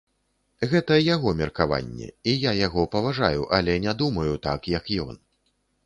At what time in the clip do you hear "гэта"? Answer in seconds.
0.71-0.97